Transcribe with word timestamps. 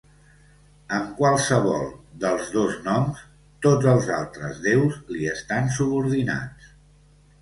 Amb 0.99 1.11
qualsevol 1.19 1.83
dels 2.23 2.49
dos 2.55 2.73
noms, 2.87 3.21
tots 3.69 3.91
els 3.95 4.09
altres 4.21 4.65
déus 4.67 4.97
li 5.17 5.33
estan 5.37 5.71
subordinats. 5.81 6.73